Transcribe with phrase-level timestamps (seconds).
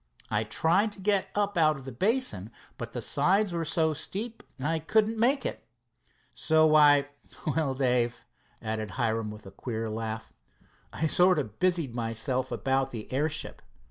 [0.31, 4.41] I tried to get up out of the basin, but the sides were so steep
[4.59, 5.63] I couldn't make it.
[6.33, 7.05] So I
[7.45, 8.25] well, Dave,"
[8.63, 10.33] added Hiram with a queer laugh,
[10.91, 13.61] "I sort of busied myself about the airship.